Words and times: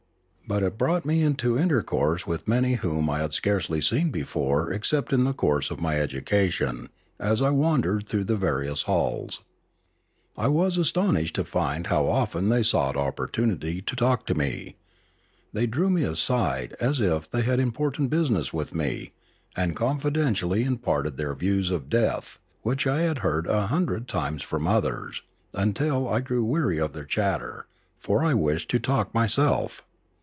But 0.47 0.63
it 0.63 0.77
brought 0.77 1.05
me 1.05 1.23
into 1.23 1.57
intercourse 1.57 2.27
with 2.27 2.45
many 2.45 2.73
whom 2.73 3.09
I 3.09 3.19
had 3.19 3.31
scarcely 3.31 3.79
seen 3.79 4.09
before 4.11 4.73
except 4.73 5.13
in 5.13 5.23
the 5.23 5.31
course 5.31 5.71
of 5.71 5.79
my 5.79 5.95
educa 5.95 6.51
tion 6.51 6.87
as 7.17 7.41
I 7.41 7.51
wandered 7.51 8.05
through 8.05 8.25
the 8.25 8.35
various 8.35 8.81
halls. 8.81 9.39
I 10.37 10.49
was 10.49 10.77
astonished 10.77 11.35
to 11.35 11.45
find 11.45 11.87
how 11.87 12.05
often 12.05 12.49
they 12.49 12.63
sought 12.63 12.97
opportunity 12.97 13.81
to 13.81 13.95
talk 13.95 14.25
to 14.25 14.35
me. 14.35 14.75
They 15.53 15.67
drew 15.67 15.89
me 15.89 16.03
aside 16.03 16.75
as 16.81 16.99
if 16.99 17.29
they 17.31 17.43
had 17.43 17.61
im 17.61 17.71
portant 17.71 18.09
business 18.09 18.51
with 18.51 18.75
me, 18.75 19.13
and 19.55 19.73
confidentially 19.73 20.65
imparted 20.65 21.15
their 21.15 21.33
views 21.33 21.71
of 21.71 21.87
death 21.87 22.39
which 22.61 22.85
I 22.85 23.03
had 23.03 23.19
heard 23.19 23.47
a 23.47 23.67
hundred 23.67 24.05
times 24.09 24.43
from 24.43 24.67
others, 24.67 25.21
until 25.53 26.09
I 26.09 26.19
grew 26.19 26.43
weary 26.43 26.77
of 26.77 26.91
their 26.91 27.05
chatter, 27.05 27.67
for 27.97 28.25
I 28.25 28.33
wished 28.33 28.69
to 28.71 28.79
talk 28.79 29.13
myself. 29.13 29.85